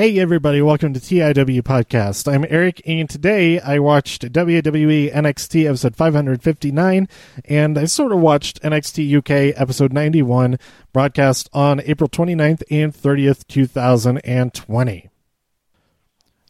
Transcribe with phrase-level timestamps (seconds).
[0.00, 2.26] Hey everybody, welcome to TIW Podcast.
[2.26, 7.06] I'm Eric and today I watched WWE NXT episode 559
[7.44, 10.58] and I sort of watched NXT UK episode 91
[10.94, 15.10] broadcast on April 29th and 30th, 2020.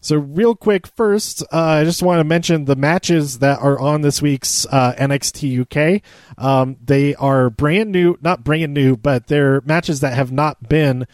[0.01, 4.03] So, real quick, first, uh, I just want to mention the matches that are on
[4.03, 6.03] this week's uh, NXT UK.
[6.39, 11.09] Um, they are brand new, not brand new, but they're matches that have not been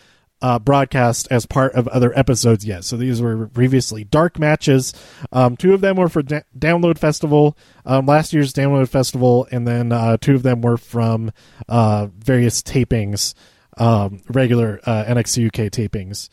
[0.47, 2.85] uh, broadcast as part of other episodes yet.
[2.85, 4.95] So these were previously dark matches.
[5.33, 9.91] Um, two of them were for Download Festival, um, last year's Download Festival, and then
[9.91, 11.33] uh, two of them were from
[11.69, 13.35] uh, various tapings,
[13.77, 16.29] um, regular uh, NXT UK tapings.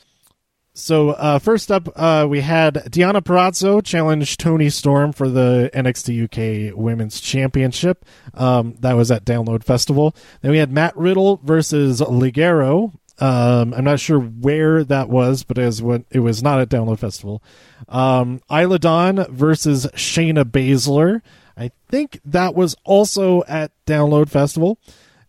[0.75, 6.69] So uh, first up, uh, we had Deonna Purrazzo challenge Toni Storm for the NXT
[6.71, 8.05] UK Women's Championship.
[8.35, 10.15] Um, that was at Download Festival.
[10.41, 15.57] Then we had Matt Riddle versus Ligero um, I'm not sure where that was, but
[15.57, 17.43] as when it was not at Download Festival.
[17.87, 21.21] Um, Isla Dawn versus Shayna Baszler.
[21.55, 24.79] I think that was also at Download Festival.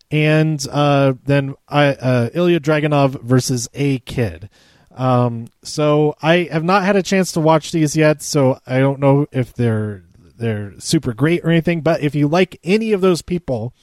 [0.09, 4.49] And uh, then I, uh, Ilya Dragunov versus A Kid.
[4.95, 8.99] Um, so I have not had a chance to watch these yet, so I don't
[8.99, 10.03] know if they're
[10.37, 11.81] they're super great or anything.
[11.81, 13.73] But if you like any of those people,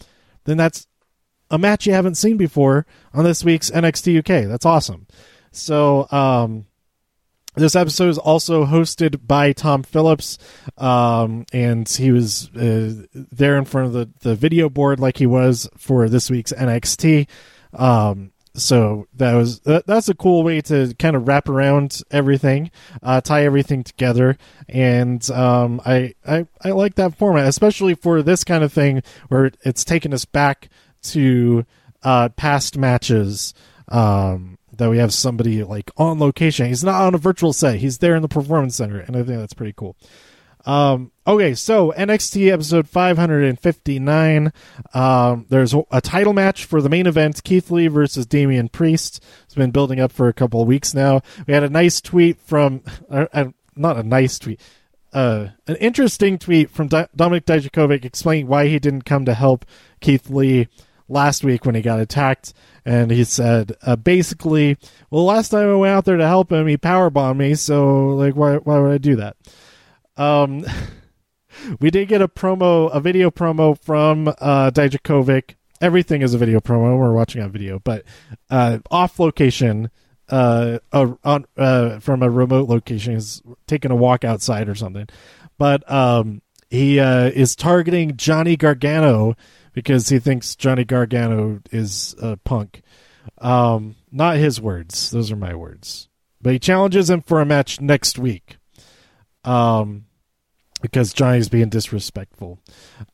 [0.44, 0.86] then that's
[1.52, 4.48] a match you haven't seen before on this week's NXT UK.
[4.48, 5.06] That's awesome.
[5.52, 6.64] So, um,
[7.54, 10.38] this episode is also hosted by Tom Phillips,
[10.78, 15.26] um, and he was uh, there in front of the, the video board like he
[15.26, 17.28] was for this week's NXT.
[17.74, 22.70] Um, so that was that, that's a cool way to kind of wrap around everything,
[23.02, 24.36] uh, tie everything together,
[24.68, 29.52] and um, I, I I like that format, especially for this kind of thing where
[29.62, 30.68] it's taken us back
[31.02, 31.64] to
[32.02, 33.54] uh, past matches
[33.88, 36.66] um, that we have somebody like on location.
[36.66, 37.76] He's not on a virtual set.
[37.76, 39.96] He's there in the performance center, and I think that's pretty cool.
[40.64, 44.52] Um, okay, so NXT episode 559.
[44.94, 49.22] Um, there's a title match for the main event Keith Lee versus Damian Priest.
[49.44, 51.22] It's been building up for a couple of weeks now.
[51.46, 54.60] We had a nice tweet from, uh, uh not a nice tweet,
[55.12, 59.64] uh, an interesting tweet from D- Dominik Dijakovic explaining why he didn't come to help
[60.00, 60.68] Keith Lee
[61.08, 62.52] last week when he got attacked,
[62.84, 64.76] and he said uh, basically,
[65.10, 67.54] "Well, last time I went out there to help him, he powerbombed me.
[67.54, 69.36] So, like, why why would I do that?"
[70.16, 70.64] Um,
[71.80, 75.54] we did get a promo, a video promo from uh, Dijakovic.
[75.80, 76.98] Everything is a video promo.
[76.98, 78.04] We're watching on video, but
[78.50, 79.90] uh, off location.
[80.28, 85.06] Uh, on uh, from a remote location, is taking a walk outside or something,
[85.58, 86.40] but um,
[86.72, 89.36] he uh, is targeting Johnny Gargano
[89.72, 92.82] because he thinks Johnny Gargano is a punk.
[93.38, 96.08] Um, not his words; those are my words.
[96.40, 98.56] But he challenges him for a match next week.
[99.44, 100.06] Um,
[100.82, 102.58] because Johnny's being disrespectful.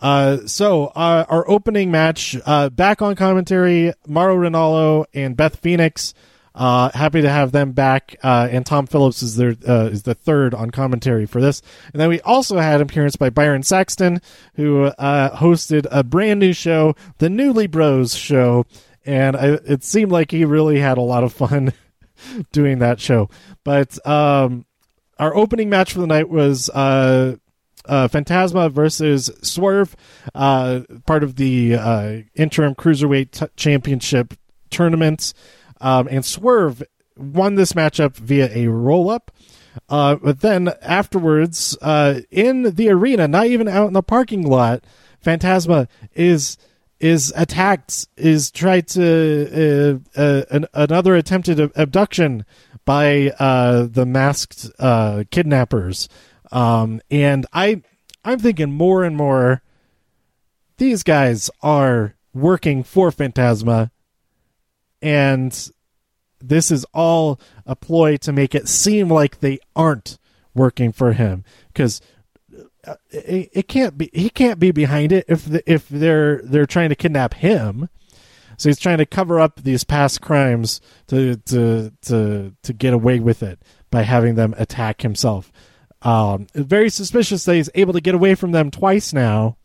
[0.01, 6.15] Uh, so uh, our opening match, uh, back on commentary, Mauro Ranallo and Beth Phoenix
[6.59, 8.17] uh, happy to have them back.
[8.23, 11.63] Uh, and Tom Phillips is their uh, is the third on commentary for this.
[11.93, 14.21] And then we also had an appearance by Byron Saxton,
[14.55, 18.67] who uh, hosted a brand new show, the Newly Bros show,
[19.07, 21.73] and I, it seemed like he really had a lot of fun
[22.53, 23.31] doing that show.
[23.63, 24.67] But um,
[25.19, 26.69] our opening match for the night was.
[26.71, 27.37] Uh,
[27.85, 29.97] uh, Phantasma versus Swerve,
[30.35, 34.35] uh, part of the uh, interim cruiserweight t- championship
[34.69, 35.33] tournament.
[35.81, 36.83] Um, and Swerve
[37.17, 39.31] won this matchup via a roll up.
[39.89, 44.85] Uh, but then afterwards, uh, in the arena, not even out in the parking lot,
[45.21, 46.57] Phantasma is
[47.01, 52.45] is attacked, is tried to uh, uh an, another attempted abduction
[52.85, 56.09] by uh, the masked uh, kidnappers.
[56.51, 57.83] Um, and I
[58.25, 59.63] I'm thinking more and more
[60.79, 63.91] these guys are working for Phantasma
[65.03, 65.71] and
[66.41, 70.19] this is all a ploy to make it seem like they aren't
[70.55, 72.01] working for him because
[72.87, 76.67] uh, it, it, can't be he can't be behind it if the, if they're they're
[76.67, 77.89] trying to kidnap him.
[78.57, 83.21] So he's trying to cover up these past crimes to to to to get away
[83.21, 83.61] with it
[83.91, 85.53] by having them attack himself.
[86.03, 89.57] Um, very suspicious that he's able to get away from them twice now.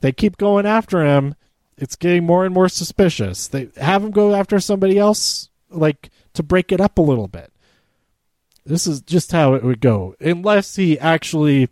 [0.00, 1.34] They keep going after him
[1.78, 3.48] it's getting more and more suspicious.
[3.48, 7.52] They have him go after somebody else, like to break it up a little bit.
[8.64, 11.68] This is just how it would go, unless he actually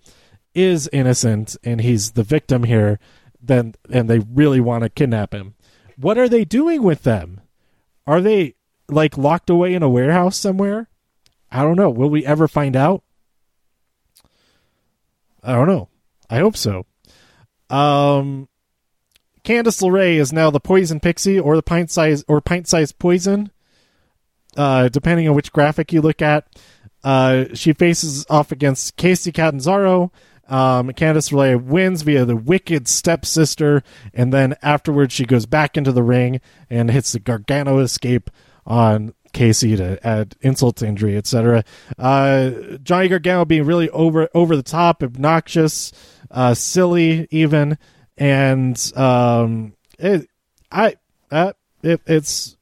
[0.55, 2.99] is innocent and he's the victim here.
[3.43, 5.55] Then and they really want to kidnap him.
[5.97, 7.41] What are they doing with them?
[8.07, 8.55] Are they
[8.89, 10.89] like locked away in a warehouse somewhere?
[11.51, 11.91] I don't know.
[11.91, 13.03] Will we ever find out?
[15.43, 15.89] I don't know.
[16.31, 16.87] I hope so.
[17.71, 18.49] Um,
[19.45, 23.51] Candice LeRae is now the poison pixie or the pint size or pint sized poison,
[24.57, 26.49] uh, depending on which graphic you look at.
[27.03, 30.11] Uh, she faces off against Kacy Catanzaro.
[30.49, 33.83] Um, Candice LeRae wins via the wicked stepsister,
[34.13, 38.31] and then afterwards she goes back into the ring and hits the Gargano escape
[38.67, 41.65] on Casey to add insult to injury, etc.
[41.99, 42.51] Uh,
[42.83, 45.93] Johnny Gargano being really over over the top, obnoxious,
[46.31, 47.77] uh, silly, even,
[48.17, 50.29] and um, it,
[50.71, 50.97] I,
[51.31, 51.53] uh,
[51.83, 52.57] it, it's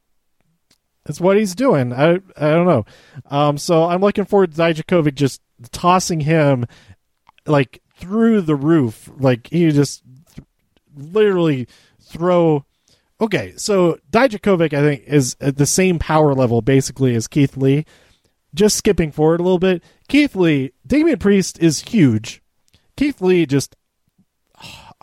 [1.07, 1.93] it's what he's doing.
[1.93, 2.85] I I don't know.
[3.31, 5.41] Um, so I'm looking forward to Dijakovic just
[5.71, 6.67] tossing him
[7.47, 9.11] like through the roof.
[9.19, 10.03] Like he just
[10.35, 10.47] th-
[10.95, 11.67] literally
[12.01, 12.65] throw.
[13.21, 17.85] Okay, so Dijakovic I think is at the same power level basically as Keith Lee.
[18.55, 22.43] Just skipping forward a little bit, Keith Lee, Damian Priest is huge.
[22.99, 23.77] Keith Lee just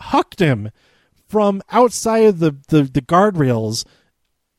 [0.00, 0.70] hucked him
[1.28, 3.84] from outside the, the, the guardrails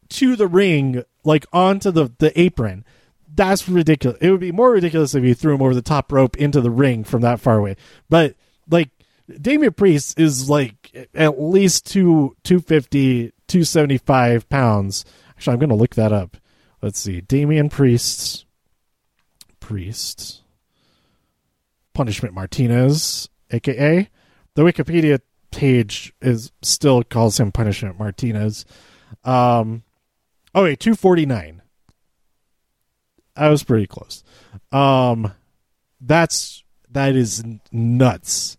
[0.10, 2.86] to the ring, like onto the, the apron.
[3.34, 4.18] That's ridiculous.
[4.22, 6.72] It would be more ridiculous if you threw him over the top rope into the
[6.72, 7.76] ring from that far away.
[8.10, 8.36] But
[8.70, 8.90] like
[9.40, 15.06] Damian Priest is like at least two 250, 275 pounds.
[15.32, 16.38] Actually, I'm going to look that up.
[16.82, 17.22] Let's see.
[17.22, 18.46] Damian Priest.
[19.62, 20.42] Priest.
[21.94, 24.10] Punishment Martinez, aka
[24.56, 25.20] the Wikipedia
[25.52, 28.66] page is still calls him Punishment Martinez.
[29.24, 29.84] Um,
[30.56, 31.62] oh wait, two forty nine.
[33.36, 34.24] I was pretty close.
[34.72, 35.34] Um,
[36.00, 38.58] that's that is nuts.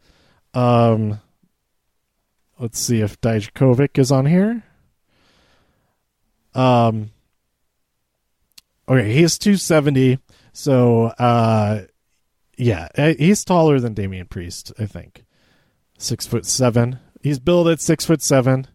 [0.55, 1.21] Um,
[2.59, 4.63] let's see if Dijakovic is on here.
[6.55, 7.11] Um,
[8.89, 10.19] okay, he's two seventy.
[10.53, 11.83] So, uh,
[12.59, 14.73] yeah, uh, he's taller than Damian Priest.
[14.79, 15.25] I think
[16.03, 16.99] six foot seven.
[17.23, 18.67] He's billed at six foot seven.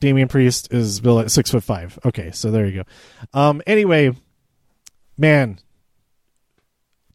[0.00, 1.98] Damian Priest is billed at six foot five.
[2.04, 3.38] Okay, so there you go.
[3.38, 4.14] Um, anyway,
[5.16, 5.58] man,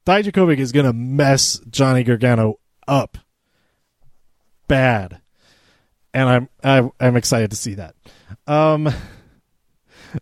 [0.06, 3.18] Dijakovic is gonna mess Johnny Gargano up
[4.68, 5.22] bad,
[6.14, 7.96] and I'm I, I'm excited to see that.
[8.48, 8.90] Um,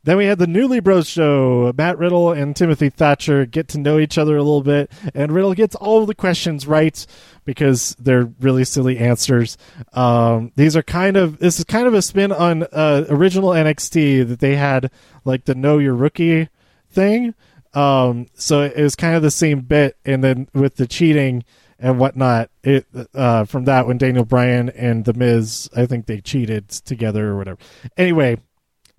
[0.04, 1.74] then we had the Newly Bros show.
[1.78, 5.54] Matt Riddle and Timothy Thatcher get to know each other a little bit, and Riddle
[5.54, 7.06] gets all the questions right
[7.46, 9.58] because they're really silly answers.
[9.94, 14.28] Um, these are kind of this is kind of a spin on uh, original NXT
[14.28, 14.92] that they had
[15.26, 16.50] like the Know Your Rookie
[16.90, 17.34] thing.
[17.74, 21.44] Um, so it was kind of the same bit, and then with the cheating
[21.78, 26.20] and whatnot, it uh, from that when Daniel Bryan and The Miz, I think they
[26.20, 27.60] cheated together or whatever.
[27.98, 28.38] Anyway,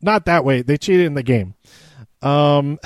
[0.03, 0.63] not that way.
[0.63, 1.55] They cheated in the game.
[2.23, 2.79] Um,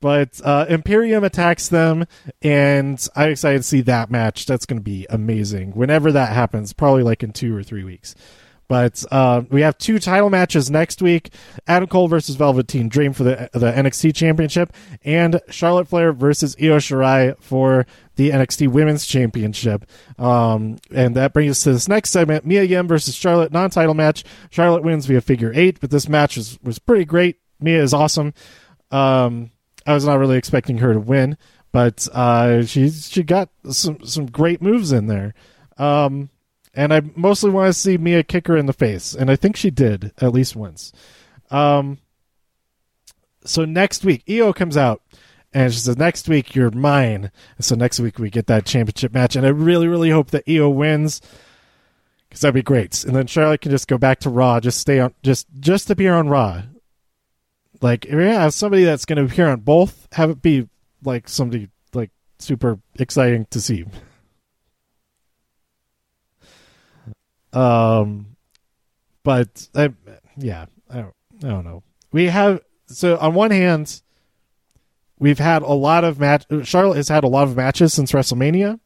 [0.00, 2.06] but uh, Imperium attacks them,
[2.42, 4.46] and I'm excited to see that match.
[4.46, 5.72] That's going to be amazing.
[5.72, 8.14] Whenever that happens, probably like in two or three weeks.
[8.72, 11.28] But uh, we have two title matches next week:
[11.66, 14.72] Adam Cole versus Velveteen Dream for the the NXT Championship,
[15.04, 17.84] and Charlotte Flair versus Io Shirai for
[18.16, 19.84] the NXT Women's Championship.
[20.18, 24.24] Um, and that brings us to this next segment: Mia Yim versus Charlotte non-title match.
[24.48, 27.40] Charlotte wins via figure eight, but this match was was pretty great.
[27.60, 28.32] Mia is awesome.
[28.90, 29.50] Um,
[29.86, 31.36] I was not really expecting her to win,
[31.72, 35.34] but uh, she she got some some great moves in there.
[35.76, 36.30] Um,
[36.74, 39.56] and I mostly want to see Mia kick her in the face, and I think
[39.56, 40.92] she did at least once.
[41.50, 41.98] Um,
[43.44, 45.02] so next week, Io comes out,
[45.52, 49.12] and she says, "Next week, you're mine." And so next week we get that championship
[49.12, 51.20] match, and I really, really hope that Io wins
[52.32, 53.04] because that'd be great.
[53.04, 56.14] And then Charlotte can just go back to Raw, just stay on, just just appear
[56.14, 56.62] on Raw.
[57.82, 60.66] Like, have somebody that's going to appear on both, have it be
[61.04, 63.84] like somebody like super exciting to see.
[67.52, 68.36] Um,
[69.22, 69.92] but I,
[70.36, 71.82] yeah, I don't, I don't know.
[72.12, 74.02] We have so on one hand,
[75.18, 76.44] we've had a lot of match.
[76.64, 78.80] Charlotte has had a lot of matches since WrestleMania,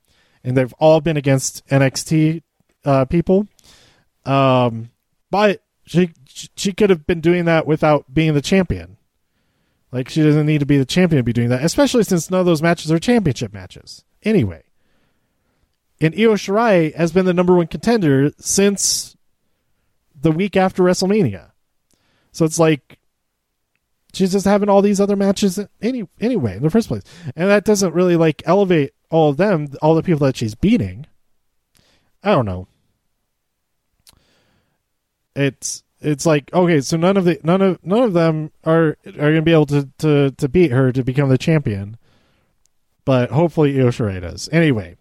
[0.44, 2.42] and they've all been against NXT
[2.84, 3.46] uh, people.
[4.24, 4.90] Um,
[5.30, 6.10] but she
[6.54, 8.96] she could have been doing that without being the champion.
[9.92, 12.40] Like she doesn't need to be the champion to be doing that, especially since none
[12.40, 14.04] of those matches are championship matches.
[14.22, 14.64] Anyway,
[16.00, 19.16] and Io Shirai has been the number one contender since
[20.20, 21.52] the week after WrestleMania.
[22.32, 22.98] So it's like
[24.12, 27.02] she's just having all these other matches any anyway in the first place,
[27.34, 31.06] and that doesn't really like elevate all of them, all the people that she's beating.
[32.22, 32.66] I don't know.
[35.34, 39.12] It's it's like okay, so none of the none of none of them are are
[39.12, 41.96] going to be able to, to to beat her to become the champion.
[43.04, 44.48] But hopefully Io Shirai does.
[44.50, 44.96] Anyway,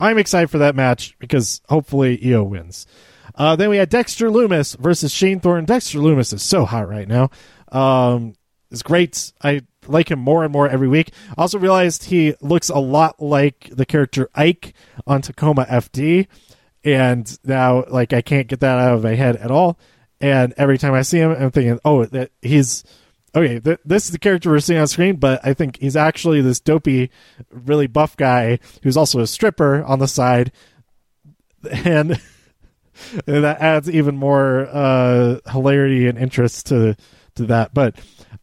[0.00, 2.86] I'm excited for that match because hopefully Io wins.
[3.34, 5.64] Uh, then we had Dexter Lumis versus Shane Thornton.
[5.64, 7.30] Dexter Lumis is so hot right now.
[7.70, 8.34] Um,
[8.70, 9.32] it's great.
[9.42, 11.12] I like him more and more every week.
[11.36, 14.74] Also realized he looks a lot like the character Ike
[15.06, 16.26] on Tacoma FD,
[16.84, 19.78] and now like I can't get that out of my head at all.
[20.20, 22.84] And every time I see him, I'm thinking, oh, that he's
[23.34, 23.60] okay.
[23.60, 26.60] Th- this is the character we're seeing on screen, but I think he's actually this
[26.60, 27.10] dopey,
[27.50, 30.52] really buff guy who's also a stripper on the side,
[31.70, 32.20] and.
[33.26, 36.96] and that adds even more uh, hilarity and interest to
[37.36, 37.72] to that.
[37.72, 37.96] But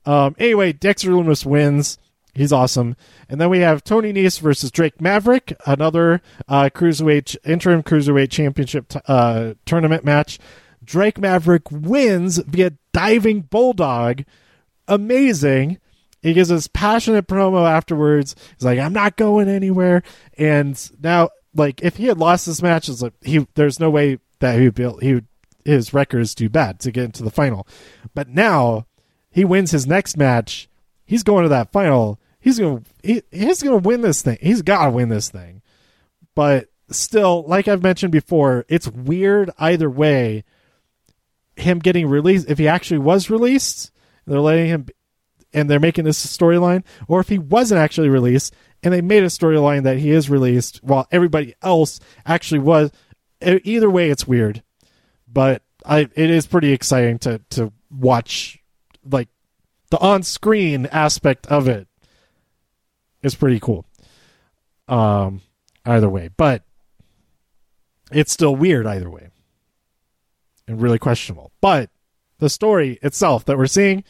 [0.05, 1.97] um, anyway, Dexter Lumis wins.
[2.33, 2.97] He's awesome.
[3.29, 8.89] And then we have Tony Nese versus Drake Maverick, another uh, cruiserweight interim cruiserweight championship
[8.89, 10.37] t- uh, tournament match.
[10.83, 14.23] Drake Maverick wins via diving bulldog.
[14.87, 15.79] Amazing.
[16.21, 18.35] He gives us passionate promo afterwards.
[18.55, 20.01] He's like, "I'm not going anywhere."
[20.37, 24.19] And now, like, if he had lost this match, it's like he there's no way
[24.39, 25.27] that he would be he would,
[25.63, 27.67] his record is too bad to get into the final.
[28.13, 28.85] But now
[29.31, 30.69] he wins his next match,
[31.05, 32.19] he's going to that final.
[32.39, 34.37] He's gonna he, he's gonna win this thing.
[34.41, 35.61] He's gotta win this thing.
[36.35, 40.43] But still, like I've mentioned before, it's weird either way.
[41.55, 43.91] Him getting released, if he actually was released,
[44.25, 44.87] they're letting him,
[45.53, 48.53] and they're making this storyline, or if he wasn't actually released,
[48.83, 52.91] and they made a storyline that he is released while everybody else actually was.
[53.41, 54.63] Either way, it's weird,
[55.27, 58.59] but I it is pretty exciting to to watch
[59.07, 59.29] like
[59.91, 61.87] the on-screen aspect of it
[63.21, 63.85] is pretty cool.
[64.87, 65.41] Um,
[65.85, 66.63] either way, but
[68.11, 69.29] it's still weird either way,
[70.67, 71.51] and really questionable.
[71.61, 71.89] But
[72.39, 74.03] the story itself that we're seeing,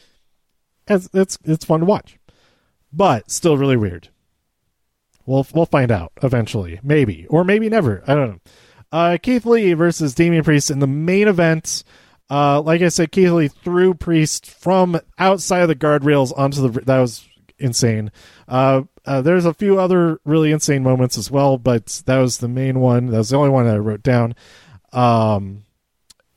[0.86, 2.18] it's it's, it's fun to watch,
[2.92, 4.08] but still really weird.
[5.26, 8.02] We'll we'll find out eventually, maybe or maybe never.
[8.06, 8.40] I don't know.
[8.92, 11.82] Uh, Keith Lee versus Damian Priest in the main event.
[12.30, 16.80] Uh, like I said, Keith Lee threw Priest from outside of the guardrails onto the.
[16.82, 17.28] That was
[17.58, 18.12] insane.
[18.48, 22.48] Uh, uh, there's a few other really insane moments as well, but that was the
[22.48, 23.06] main one.
[23.06, 24.34] That was the only one I wrote down.
[24.92, 25.64] Um,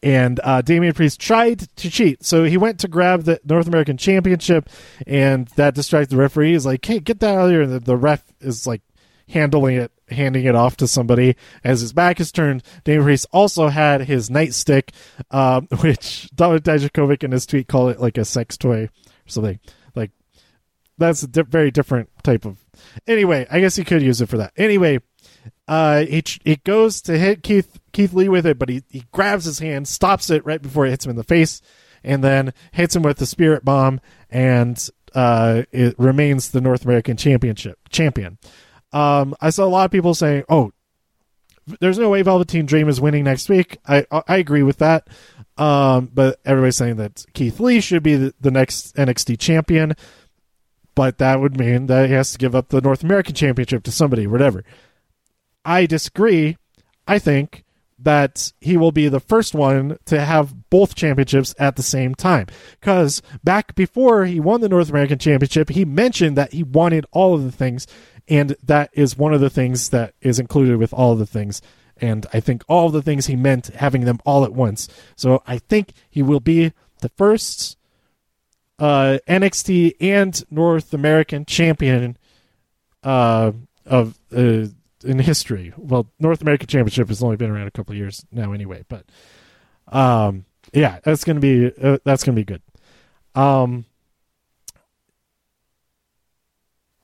[0.02, 3.98] and uh, Damian Priest tried to cheat, so he went to grab the North American
[3.98, 4.70] Championship,
[5.06, 6.54] and that distracted the referee.
[6.54, 8.82] He's like, "Hey, get that out of here!" And the, the ref is like
[9.30, 12.64] handling it handing it off to somebody as his back is turned.
[12.84, 14.90] Damian Priest also had his nightstick,
[15.32, 18.90] um, which Dominik Dijakovic in his tweet called it like a sex toy or
[19.28, 19.60] something.
[19.96, 20.12] Like
[20.98, 22.64] that's a di- very different type of.
[23.08, 24.54] Anyway, I guess he could use it for that.
[24.58, 25.00] Anyway,
[25.68, 29.46] uh, he he goes to hit Keith Keith Lee with it, but he he grabs
[29.46, 31.62] his hand, stops it right before it hits him in the face,
[32.04, 37.18] and then hits him with the Spirit Bomb, and uh, it remains the North American
[37.18, 38.38] Championship champion.
[38.92, 40.72] Um, I saw a lot of people saying, "Oh,
[41.80, 45.08] there's no way Velveteen Dream is winning next week." I I agree with that.
[45.58, 49.94] Um, but everybody's saying that Keith Lee should be the, the next NXT champion,
[50.96, 53.92] but that would mean that he has to give up the North American Championship to
[53.92, 54.64] somebody, whatever.
[55.66, 56.58] I disagree.
[57.08, 57.64] I think
[58.02, 62.48] that he will be the first one to have both championships at the same time.
[62.80, 67.36] Because back before he won the North American Championship, he mentioned that he wanted all
[67.36, 67.86] of the things
[68.30, 71.62] and that is one of the things that is included with all the things
[71.98, 75.58] and i think all the things he meant having them all at once so i
[75.58, 77.78] think he will be the first
[78.78, 82.18] uh, nxt and north american champion
[83.04, 83.52] uh,
[83.86, 84.66] of uh,
[85.04, 85.74] in history.
[85.78, 89.06] Well north american championship has only been around a couple years now anyway but
[89.88, 92.62] um yeah that's gonna be uh, that's gonna be good.
[93.36, 93.86] Um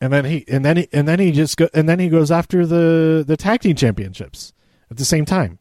[0.02, 2.32] and then he and then he and then he just go, and then he goes
[2.32, 4.54] after the the tag team championships
[4.92, 5.60] at the same time.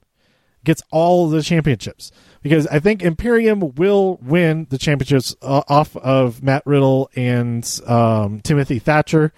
[0.65, 2.11] Gets all the championships.
[2.43, 8.41] Because i think imperium will win the championships uh, off of matt riddle and um,
[8.41, 9.33] timothy thatcher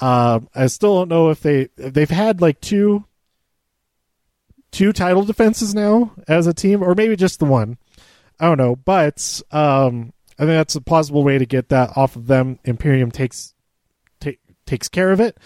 [0.00, 3.04] uh, i still don't know if they they've had like two
[4.70, 7.78] two title defenses now as a team or maybe just the one
[8.38, 12.16] i don't know but um, i think that's a plausible way to get that off
[12.16, 13.54] of them imperium takes
[14.68, 15.36] takes care of it.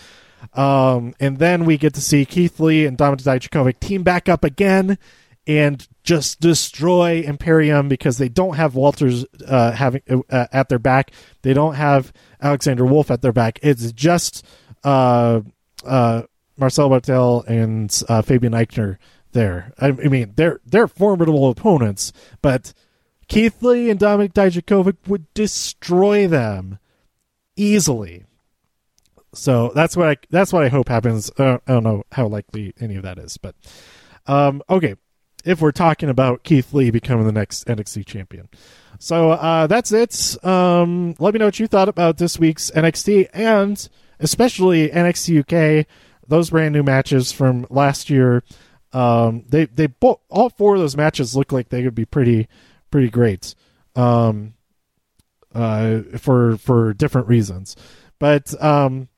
[0.52, 4.44] Um, and then we get to see Keith Lee and Dominik Dijakovic team back up
[4.44, 4.98] again
[5.46, 11.12] and just destroy Imperium because they don't have Walters uh, having uh, at their back.
[11.42, 13.58] They don't have Alexander Wolf at their back.
[13.62, 14.44] It's just
[14.84, 15.42] uh,
[15.84, 16.22] uh
[16.56, 18.98] Marcel Barthel and uh, Fabian Aichner
[19.32, 19.72] there.
[19.78, 22.72] I, I, mean, they're they're formidable opponents, but
[23.28, 26.78] Keith Lee and Dominik Dijakovic would destroy them
[27.56, 28.24] easily.
[29.34, 31.30] So that's what I that's what I hope happens.
[31.38, 33.54] Uh, I don't know how likely any of that is, but
[34.26, 34.96] um, okay.
[35.44, 38.48] If we're talking about Keith Lee becoming the next NXT champion,
[38.98, 40.44] so uh, that's it.
[40.44, 43.88] Um, let me know what you thought about this week's NXT and
[44.20, 45.86] especially NXT UK.
[46.28, 48.42] Those brand new matches from last year.
[48.92, 52.48] Um, they they both all four of those matches look like they could be pretty
[52.90, 53.54] pretty great.
[53.96, 54.54] Um,
[55.54, 57.76] uh, for for different reasons,
[58.18, 59.08] but um,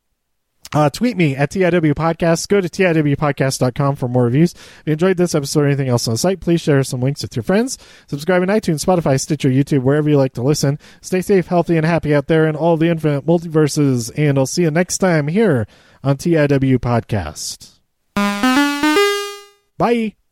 [0.72, 2.48] uh, tweet me at TIW Podcast.
[2.48, 4.52] Go to TIWpodcast.com for more reviews.
[4.52, 7.22] If you enjoyed this episode or anything else on the site, please share some links
[7.22, 7.78] with your friends.
[8.06, 10.78] Subscribe on iTunes, Spotify, Stitcher, YouTube, wherever you like to listen.
[11.00, 14.10] Stay safe, healthy, and happy out there in all the infinite multiverses.
[14.16, 15.66] And I'll see you next time here
[16.02, 17.70] on TIW Podcast.
[19.76, 20.23] Bye.